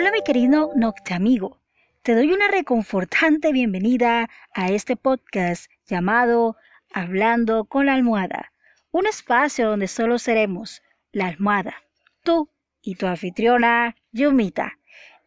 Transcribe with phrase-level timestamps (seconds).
[0.00, 1.58] Hola mi querido Noctamigo,
[2.02, 6.56] te doy una reconfortante bienvenida a este podcast llamado
[6.94, 8.52] Hablando con la almohada,
[8.92, 11.74] un espacio donde solo seremos la almohada,
[12.22, 12.48] tú
[12.80, 14.78] y tu anfitriona Yumita.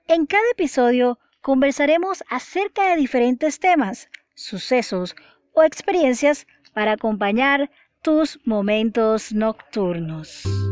[0.07, 5.17] En cada episodio conversaremos acerca de diferentes temas, sucesos
[5.51, 7.69] o experiencias para acompañar
[8.01, 10.70] tus momentos nocturnos.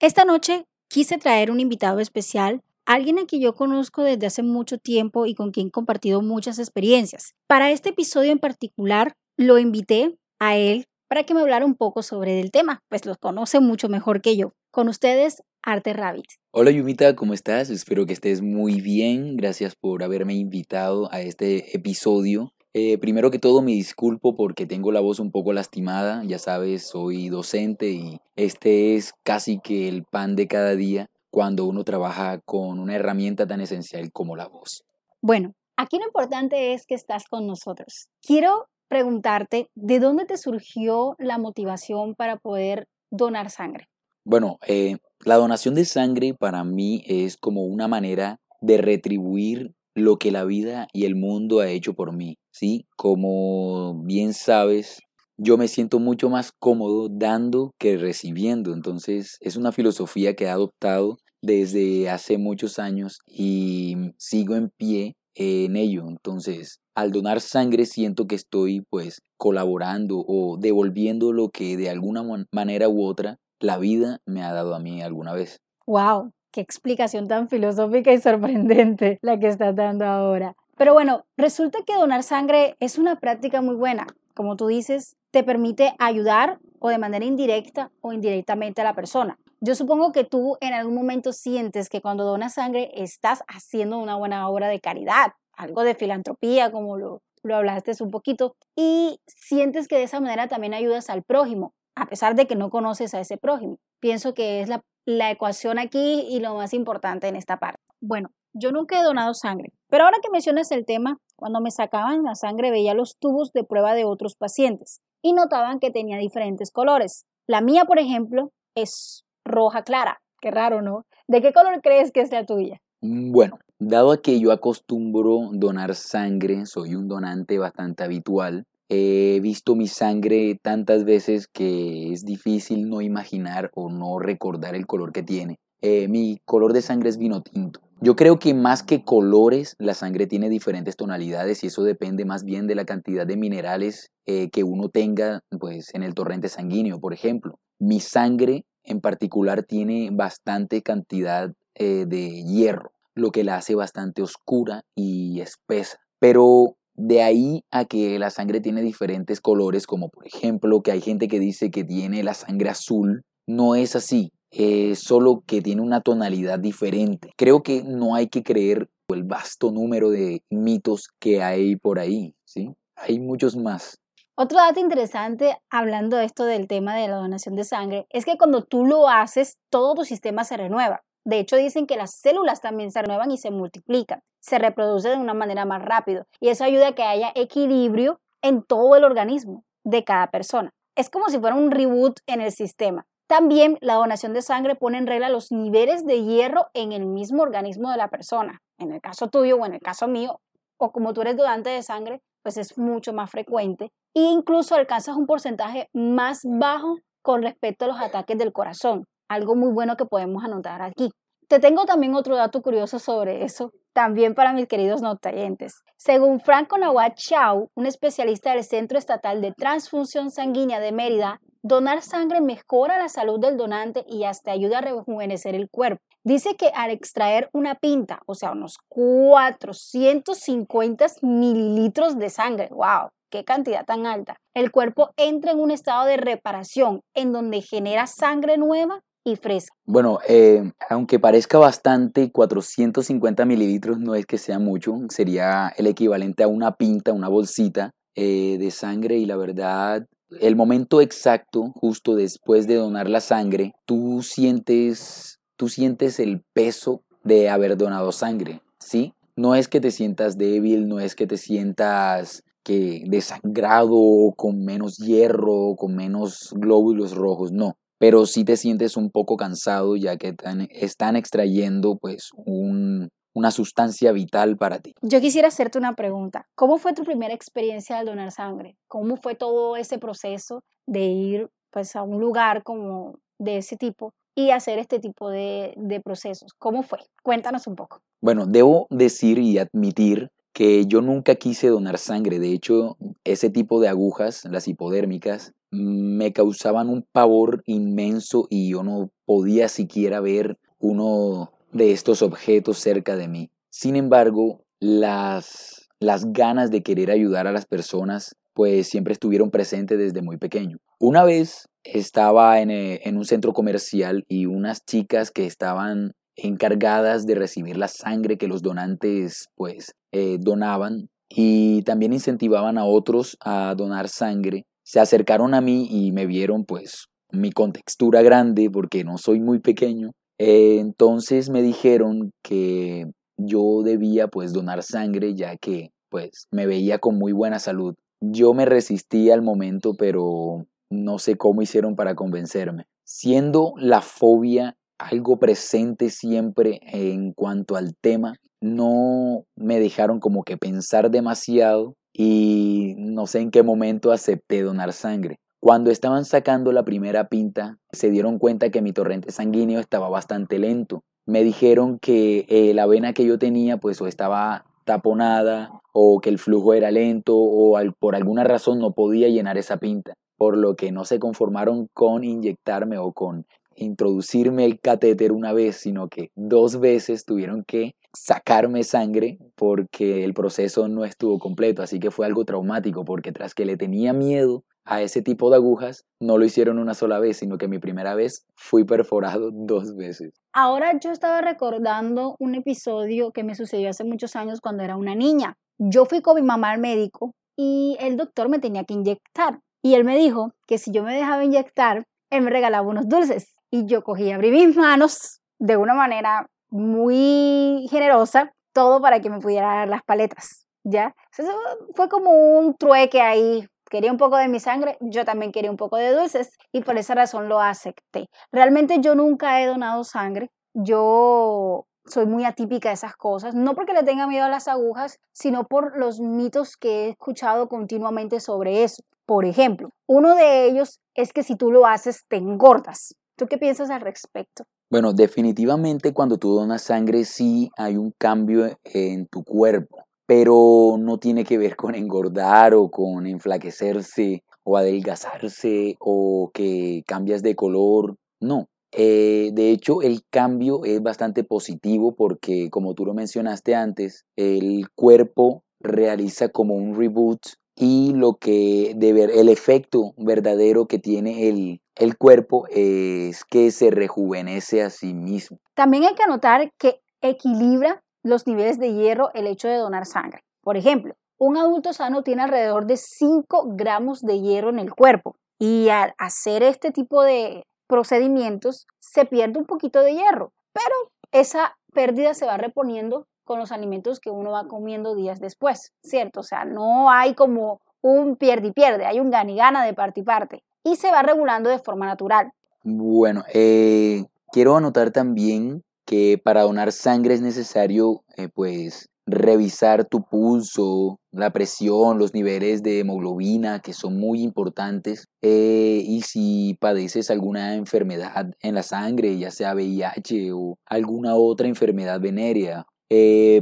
[0.00, 4.78] Esta noche quise traer un invitado especial, alguien a quien yo conozco desde hace mucho
[4.78, 7.34] tiempo y con quien he compartido muchas experiencias.
[7.46, 12.02] Para este episodio en particular, lo invité a él para que me hablara un poco
[12.02, 14.54] sobre el tema, pues lo conoce mucho mejor que yo.
[14.70, 16.24] Con ustedes, Arte Rabbit.
[16.50, 17.68] Hola Yumita, ¿cómo estás?
[17.68, 19.36] Espero que estés muy bien.
[19.36, 22.54] Gracias por haberme invitado a este episodio.
[22.72, 26.86] Eh, primero que todo me disculpo porque tengo la voz un poco lastimada, ya sabes,
[26.86, 32.38] soy docente y este es casi que el pan de cada día cuando uno trabaja
[32.44, 34.84] con una herramienta tan esencial como la voz.
[35.20, 38.08] Bueno, aquí lo importante es que estás con nosotros.
[38.22, 43.88] Quiero preguntarte, ¿de dónde te surgió la motivación para poder donar sangre?
[44.24, 50.16] Bueno, eh, la donación de sangre para mí es como una manera de retribuir lo
[50.16, 52.86] que la vida y el mundo ha hecho por mí, ¿sí?
[52.96, 55.00] Como bien sabes,
[55.36, 60.50] yo me siento mucho más cómodo dando que recibiendo, entonces es una filosofía que he
[60.50, 67.86] adoptado desde hace muchos años y sigo en pie en ello, entonces al donar sangre
[67.86, 72.22] siento que estoy pues colaborando o devolviendo lo que de alguna
[72.52, 75.60] manera u otra la vida me ha dado a mí alguna vez.
[75.86, 80.56] Wow, Qué explicación tan filosófica y sorprendente la que estás dando ahora.
[80.76, 84.06] Pero bueno, resulta que donar sangre es una práctica muy buena.
[84.34, 89.38] Como tú dices, te permite ayudar o de manera indirecta o indirectamente a la persona.
[89.60, 94.16] Yo supongo que tú en algún momento sientes que cuando donas sangre estás haciendo una
[94.16, 99.86] buena obra de caridad, algo de filantropía, como lo, lo hablaste un poquito, y sientes
[99.86, 103.20] que de esa manera también ayudas al prójimo, a pesar de que no conoces a
[103.20, 103.78] ese prójimo.
[104.00, 104.70] Pienso que es
[105.04, 107.82] la ecuación aquí y lo más importante en esta parte.
[108.00, 112.22] Bueno, yo nunca he donado sangre, pero ahora que mencionas el tema, cuando me sacaban
[112.22, 116.70] la sangre veía los tubos de prueba de otros pacientes y notaban que tenía diferentes
[116.70, 117.26] colores.
[117.46, 120.20] La mía, por ejemplo, es roja clara.
[120.40, 121.04] Qué raro, ¿no?
[121.28, 122.80] ¿De qué color crees que es la tuya?
[123.02, 129.76] Mm, bueno, dado que yo acostumbro donar sangre, soy un donante bastante habitual, He visto
[129.76, 135.22] mi sangre tantas veces que es difícil no imaginar o no recordar el color que
[135.22, 135.60] tiene.
[135.80, 137.80] Eh, mi color de sangre es vino tinto.
[138.00, 142.42] Yo creo que más que colores, la sangre tiene diferentes tonalidades y eso depende más
[142.42, 146.98] bien de la cantidad de minerales eh, que uno tenga pues, en el torrente sanguíneo,
[146.98, 147.60] por ejemplo.
[147.78, 154.20] Mi sangre en particular tiene bastante cantidad eh, de hierro, lo que la hace bastante
[154.20, 156.00] oscura y espesa.
[156.18, 161.00] Pero de ahí a que la sangre tiene diferentes colores, como por ejemplo que hay
[161.00, 165.80] gente que dice que tiene la sangre azul, no es así, es solo que tiene
[165.80, 167.30] una tonalidad diferente.
[167.36, 172.34] Creo que no hay que creer el vasto número de mitos que hay por ahí,
[172.44, 172.74] ¿sí?
[172.96, 173.96] Hay muchos más.
[174.36, 178.36] Otro dato interesante, hablando de esto del tema de la donación de sangre, es que
[178.36, 181.02] cuando tú lo haces, todo tu sistema se renueva.
[181.30, 185.18] De hecho, dicen que las células también se renuevan y se multiplican, se reproducen de
[185.18, 189.62] una manera más rápido y eso ayuda a que haya equilibrio en todo el organismo
[189.84, 190.72] de cada persona.
[190.96, 193.06] Es como si fuera un reboot en el sistema.
[193.28, 197.44] También la donación de sangre pone en regla los niveles de hierro en el mismo
[197.44, 198.58] organismo de la persona.
[198.76, 200.40] En el caso tuyo o en el caso mío,
[200.78, 205.14] o como tú eres donante de sangre, pues es mucho más frecuente e incluso alcanzas
[205.14, 210.04] un porcentaje más bajo con respecto a los ataques del corazón algo muy bueno que
[210.04, 211.10] podemos anotar aquí.
[211.48, 215.82] Te tengo también otro dato curioso sobre eso, también para mis queridos notayentes.
[215.96, 222.02] Según Franco Nawat Chau, un especialista del Centro Estatal de Transfusión Sanguínea de Mérida, donar
[222.02, 226.02] sangre mejora la salud del donante y hasta ayuda a rejuvenecer el cuerpo.
[226.22, 233.44] Dice que al extraer una pinta, o sea, unos 450 mililitros de sangre, wow, qué
[233.44, 238.56] cantidad tan alta, el cuerpo entra en un estado de reparación en donde genera sangre
[238.56, 239.74] nueva y fresca.
[239.84, 246.42] Bueno, eh, aunque parezca bastante, 450 mililitros no es que sea mucho, sería el equivalente
[246.42, 250.06] a una pinta, una bolsita eh, de sangre y la verdad,
[250.40, 257.02] el momento exacto, justo después de donar la sangre, tú sientes, tú sientes el peso
[257.24, 259.12] de haber donado sangre, ¿sí?
[259.36, 264.98] No es que te sientas débil, no es que te sientas que desangrado, con menos
[264.98, 270.34] hierro, con menos glóbulos rojos, no pero sí te sientes un poco cansado ya que
[270.70, 274.94] están extrayendo pues un, una sustancia vital para ti.
[275.02, 276.46] Yo quisiera hacerte una pregunta.
[276.54, 278.78] ¿Cómo fue tu primera experiencia al donar sangre?
[278.88, 284.14] ¿Cómo fue todo ese proceso de ir pues a un lugar como de ese tipo
[284.34, 286.54] y hacer este tipo de, de procesos?
[286.58, 287.00] ¿Cómo fue?
[287.22, 288.00] Cuéntanos un poco.
[288.22, 292.38] Bueno, debo decir y admitir que yo nunca quise donar sangre.
[292.38, 298.82] De hecho, ese tipo de agujas, las hipodérmicas, me causaban un pavor inmenso y yo
[298.82, 303.50] no podía siquiera ver uno de estos objetos cerca de mí.
[303.70, 309.98] Sin embargo, las, las ganas de querer ayudar a las personas pues siempre estuvieron presentes
[309.98, 310.78] desde muy pequeño.
[310.98, 317.26] Una vez estaba en, eh, en un centro comercial y unas chicas que estaban encargadas
[317.26, 323.36] de recibir la sangre que los donantes pues eh, donaban y también incentivaban a otros
[323.40, 324.66] a donar sangre.
[324.90, 329.60] Se acercaron a mí y me vieron pues mi contextura grande porque no soy muy
[329.60, 330.10] pequeño.
[330.36, 333.06] Eh, entonces me dijeron que
[333.36, 337.94] yo debía pues donar sangre ya que pues me veía con muy buena salud.
[338.20, 342.86] Yo me resistí al momento pero no sé cómo hicieron para convencerme.
[343.04, 348.34] Siendo la fobia algo presente siempre en cuanto al tema.
[348.60, 354.92] No me dejaron como que pensar demasiado y no sé en qué momento acepté donar
[354.92, 355.38] sangre.
[355.58, 360.58] Cuando estaban sacando la primera pinta, se dieron cuenta que mi torrente sanguíneo estaba bastante
[360.58, 361.02] lento.
[361.24, 366.28] Me dijeron que eh, la vena que yo tenía pues o estaba taponada o que
[366.28, 370.76] el flujo era lento o por alguna razón no podía llenar esa pinta, por lo
[370.76, 373.46] que no se conformaron con inyectarme o con
[373.80, 380.34] introducirme el catéter una vez, sino que dos veces tuvieron que sacarme sangre porque el
[380.34, 381.82] proceso no estuvo completo.
[381.82, 385.56] Así que fue algo traumático porque tras que le tenía miedo a ese tipo de
[385.56, 389.96] agujas, no lo hicieron una sola vez, sino que mi primera vez fui perforado dos
[389.96, 390.32] veces.
[390.52, 395.14] Ahora yo estaba recordando un episodio que me sucedió hace muchos años cuando era una
[395.14, 395.54] niña.
[395.78, 399.60] Yo fui con mi mamá al médico y el doctor me tenía que inyectar.
[399.82, 403.59] Y él me dijo que si yo me dejaba inyectar, él me regalaba unos dulces
[403.70, 409.40] y yo cogí, abrí mis manos de una manera muy generosa, todo para que me
[409.40, 411.14] pudiera dar las paletas, ¿ya?
[411.36, 411.52] Eso
[411.94, 413.66] fue como un trueque ahí.
[413.90, 416.96] Quería un poco de mi sangre, yo también quería un poco de dulces y por
[416.96, 418.26] esa razón lo acepté.
[418.52, 423.92] Realmente yo nunca he donado sangre, yo soy muy atípica de esas cosas, no porque
[423.92, 428.84] le tenga miedo a las agujas, sino por los mitos que he escuchado continuamente sobre
[428.84, 429.02] eso.
[429.26, 433.14] Por ejemplo, uno de ellos es que si tú lo haces te engordas.
[433.40, 434.64] ¿Tú qué piensas al respecto?
[434.90, 441.16] Bueno, definitivamente cuando tú donas sangre sí hay un cambio en tu cuerpo, pero no
[441.16, 448.16] tiene que ver con engordar o con enflaquecerse o adelgazarse o que cambias de color,
[448.40, 448.68] no.
[448.92, 454.90] Eh, de hecho, el cambio es bastante positivo porque, como tú lo mencionaste antes, el
[454.94, 457.40] cuerpo realiza como un reboot
[457.74, 463.90] y lo que de el efecto verdadero que tiene el, el cuerpo es que se
[463.90, 465.58] rejuvenece a sí mismo.
[465.74, 470.42] También hay que anotar que equilibra los niveles de hierro el hecho de donar sangre.
[470.62, 475.36] Por ejemplo, un adulto sano tiene alrededor de 5 gramos de hierro en el cuerpo
[475.58, 480.94] y al hacer este tipo de procedimientos se pierde un poquito de hierro, pero
[481.32, 486.40] esa pérdida se va reponiendo con los alimentos que uno va comiendo días después, ¿cierto?
[486.40, 489.92] O sea, no hay como un pierde y pierde, hay un gana y gana de
[489.92, 492.52] parte y parte y se va regulando de forma natural.
[492.82, 500.22] Bueno, eh, quiero anotar también que para donar sangre es necesario eh, pues revisar tu
[500.22, 507.30] pulso, la presión, los niveles de hemoglobina que son muy importantes eh, y si padeces
[507.30, 512.86] alguna enfermedad en la sangre, ya sea VIH o alguna otra enfermedad venérea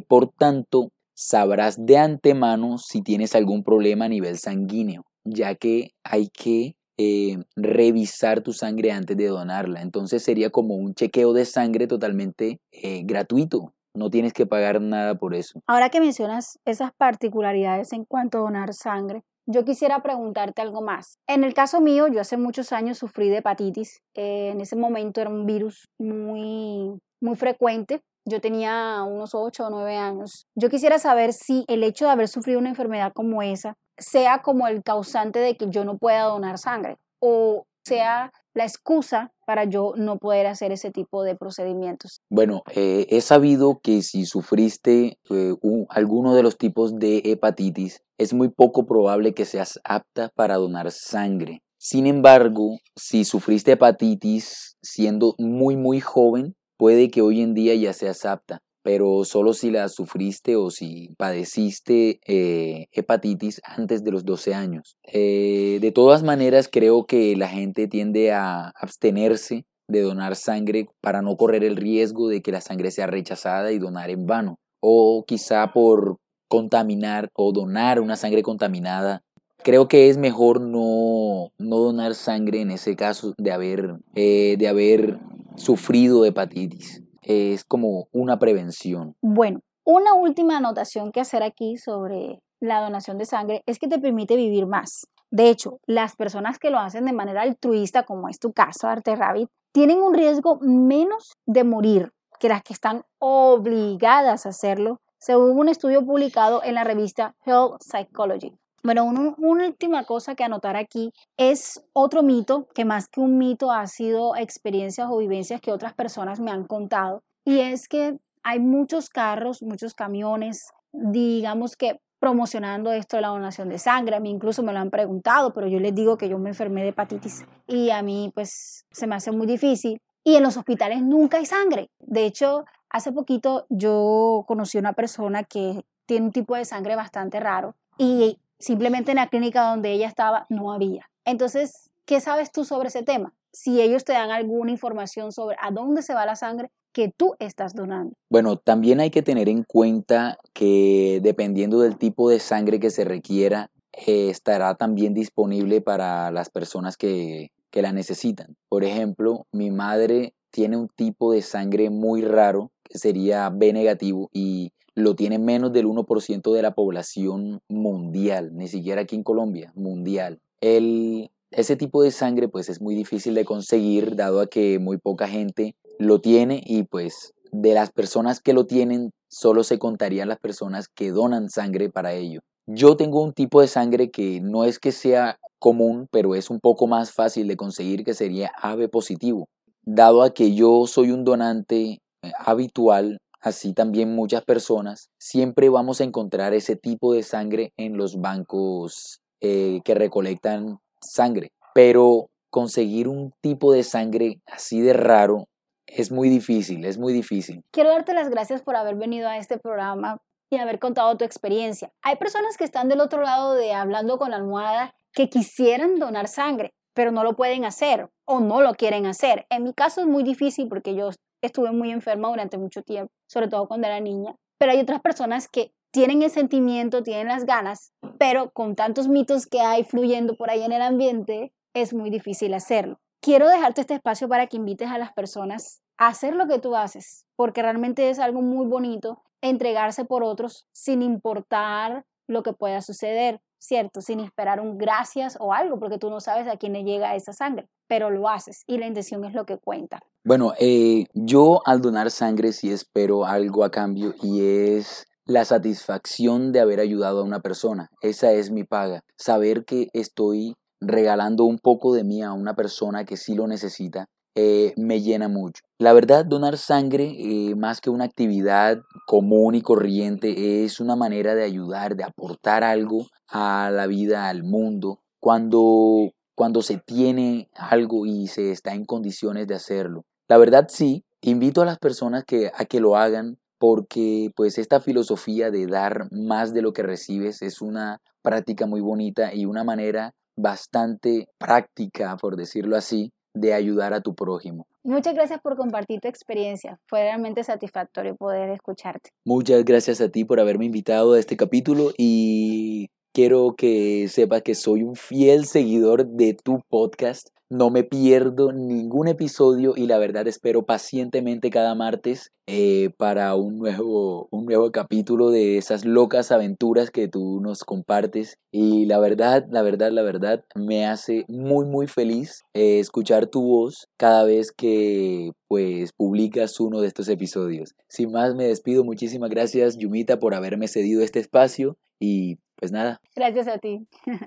[0.09, 6.29] por tanto, sabrás de antemano si tienes algún problema a nivel sanguíneo, ya que hay
[6.29, 9.83] que eh, revisar tu sangre antes de donarla.
[9.83, 13.73] Entonces sería como un chequeo de sangre totalmente eh, gratuito.
[13.95, 15.61] No tienes que pagar nada por eso.
[15.67, 21.19] Ahora que mencionas esas particularidades en cuanto a donar sangre, yo quisiera preguntarte algo más.
[21.27, 24.03] En el caso mío, yo hace muchos años sufrí de hepatitis.
[24.15, 29.97] en ese momento era un virus muy, muy frecuente yo tenía unos 8 o 9
[29.97, 30.47] años.
[30.55, 34.67] Yo quisiera saber si el hecho de haber sufrido una enfermedad como esa sea como
[34.69, 39.93] el causante de que yo no pueda donar sangre o sea la excusa para yo
[39.97, 42.21] no poder hacer ese tipo de procedimientos.
[42.29, 45.55] Bueno, eh, he sabido que si sufriste eh,
[45.89, 50.91] alguno de los tipos de hepatitis, es muy poco probable que seas apta para donar
[50.91, 51.63] sangre.
[51.79, 57.93] Sin embargo, si sufriste hepatitis siendo muy muy joven, puede que hoy en día ya
[57.93, 64.25] seas apta pero solo si la sufriste o si padeciste eh, hepatitis antes de los
[64.25, 64.97] 12 años.
[65.05, 71.21] Eh, de todas maneras, creo que la gente tiende a abstenerse de donar sangre para
[71.21, 74.57] no correr el riesgo de que la sangre sea rechazada y donar en vano.
[74.81, 76.17] O quizá por
[76.49, 79.21] contaminar o donar una sangre contaminada.
[79.63, 84.67] Creo que es mejor no, no donar sangre en ese caso de haber, eh, de
[84.67, 85.19] haber
[85.57, 89.17] sufrido hepatitis es como una prevención.
[89.21, 93.99] Bueno, una última anotación que hacer aquí sobre la donación de sangre es que te
[93.99, 95.07] permite vivir más.
[95.31, 99.15] De hecho, las personas que lo hacen de manera altruista, como es tu caso, Arte
[99.15, 105.59] Rabbit, tienen un riesgo menos de morir que las que están obligadas a hacerlo, según
[105.59, 108.57] un estudio publicado en la revista Health Psychology.
[108.83, 109.35] Bueno, una,
[109.67, 114.37] última cosa que anotar aquí es otro mito, que más que un mito ha sido
[114.37, 119.63] experiencias o vivencias que otras personas me han contado, y es que hay muchos carros,
[119.63, 124.17] muchos camiones, digamos que promocionando esto de la donación de sangre.
[124.17, 126.83] A mí incluso me lo han preguntado, pero yo les digo que yo me enfermé
[126.83, 130.01] de hepatitis y a mí pues se me hace muy difícil.
[130.25, 131.91] Y en los hospitales nunca hay sangre.
[132.01, 136.97] De hecho, hace poquito yo conocí a una persona que tiene un tipo de sangre
[136.97, 141.09] bastante raro y Simplemente en la clínica donde ella estaba no había.
[141.25, 143.35] Entonces, ¿qué sabes tú sobre ese tema?
[143.53, 147.35] Si ellos te dan alguna información sobre a dónde se va la sangre que tú
[147.39, 148.15] estás donando.
[148.31, 153.05] Bueno, también hay que tener en cuenta que dependiendo del tipo de sangre que se
[153.05, 158.57] requiera, eh, estará también disponible para las personas que, que la necesitan.
[158.69, 164.31] Por ejemplo, mi madre tiene un tipo de sangre muy raro, que sería B negativo,
[164.33, 169.73] y lo tiene menos del 1% de la población mundial, ni siquiera aquí en Colombia,
[169.75, 170.41] mundial.
[170.61, 174.99] El, ese tipo de sangre pues es muy difícil de conseguir dado a que muy
[174.99, 180.29] poca gente lo tiene y pues de las personas que lo tienen solo se contarían
[180.29, 182.41] las personas que donan sangre para ello.
[182.67, 186.61] Yo tengo un tipo de sangre que no es que sea común, pero es un
[186.61, 189.49] poco más fácil de conseguir que sería AB positivo.
[189.85, 196.01] Dado a que yo soy un donante eh, habitual Así también muchas personas siempre vamos
[196.01, 201.53] a encontrar ese tipo de sangre en los bancos eh, que recolectan sangre.
[201.75, 205.47] Pero conseguir un tipo de sangre así de raro
[205.87, 207.63] es muy difícil, es muy difícil.
[207.71, 210.19] Quiero darte las gracias por haber venido a este programa
[210.51, 211.93] y haber contado tu experiencia.
[212.03, 216.29] Hay personas que están del otro lado de hablando con la almohada que quisieran donar
[216.29, 219.47] sangre, pero no lo pueden hacer o no lo quieren hacer.
[219.51, 221.11] En mi caso es muy difícil porque yo
[221.43, 224.35] estuve muy enferma durante mucho tiempo, sobre todo cuando era niña.
[224.59, 229.47] Pero hay otras personas que tienen el sentimiento, tienen las ganas, pero con tantos mitos
[229.47, 233.01] que hay fluyendo por ahí en el ambiente, es muy difícil hacerlo.
[233.21, 236.77] Quiero dejarte este espacio para que invites a las personas a hacer lo que tú
[236.77, 242.83] haces, porque realmente es algo muy bonito entregarse por otros sin importar lo que pueda
[242.83, 244.01] suceder, ¿cierto?
[244.01, 247.33] Sin esperar un gracias o algo, porque tú no sabes a quién le llega esa
[247.33, 250.01] sangre, pero lo haces y la intención es lo que cuenta.
[250.25, 256.53] Bueno, eh, yo al donar sangre sí espero algo a cambio y es la satisfacción
[256.53, 257.91] de haber ayudado a una persona.
[258.01, 259.03] Esa es mi paga.
[259.17, 264.07] Saber que estoy regalando un poco de mí a una persona que sí lo necesita
[264.41, 265.65] eh, me llena mucho.
[265.79, 271.35] La verdad, donar sangre, eh, más que una actividad común y corriente, es una manera
[271.35, 275.01] de ayudar, de aportar algo a la vida, al mundo.
[275.21, 280.05] Cuando cuando se tiene algo y se está en condiciones de hacerlo.
[280.29, 284.79] La verdad sí, invito a las personas que, a que lo hagan porque pues esta
[284.79, 289.65] filosofía de dar más de lo que recibes es una práctica muy bonita y una
[289.65, 294.69] manera bastante práctica, por decirlo así, de ayudar a tu prójimo.
[294.85, 296.79] Muchas gracias por compartir tu experiencia.
[296.87, 299.11] Fue realmente satisfactorio poder escucharte.
[299.25, 304.55] Muchas gracias a ti por haberme invitado a este capítulo y quiero que sepas que
[304.55, 307.31] soy un fiel seguidor de tu podcast.
[307.51, 313.59] No me pierdo ningún episodio y la verdad espero pacientemente cada martes eh, para un
[313.59, 318.39] nuevo, un nuevo capítulo de esas locas aventuras que tú nos compartes.
[318.53, 323.43] Y la verdad, la verdad, la verdad, me hace muy, muy feliz eh, escuchar tu
[323.43, 327.75] voz cada vez que pues publicas uno de estos episodios.
[327.89, 328.85] Sin más, me despido.
[328.85, 333.01] Muchísimas gracias, Yumita, por haberme cedido este espacio y pues nada.
[333.15, 333.87] Gracias a ti.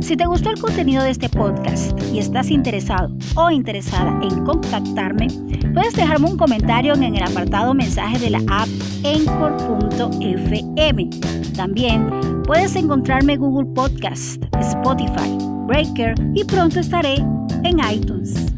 [0.00, 5.28] Si te gustó el contenido de este podcast y estás interesado o interesada en contactarme,
[5.72, 8.68] puedes dejarme un comentario en el apartado mensaje de la app
[9.04, 9.30] encore.fm.
[11.56, 12.10] También
[12.46, 18.52] Puedes encontrarme en Google Podcast, Spotify, Breaker y pronto estaré en iTunes.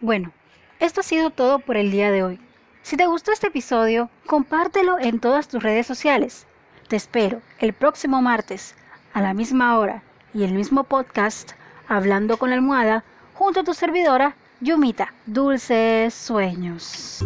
[0.00, 0.32] Bueno,
[0.80, 2.40] esto ha sido todo por el día de hoy.
[2.86, 6.46] Si te gustó este episodio, compártelo en todas tus redes sociales.
[6.86, 8.76] Te espero el próximo martes
[9.12, 11.54] a la misma hora y el mismo podcast
[11.88, 13.02] Hablando con la almohada
[13.34, 15.12] junto a tu servidora Yumita.
[15.26, 17.24] Dulces sueños.